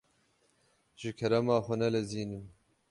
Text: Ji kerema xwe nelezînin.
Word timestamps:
Ji 0.99 1.09
kerema 1.17 1.57
xwe 1.65 1.75
nelezînin. 1.79 2.45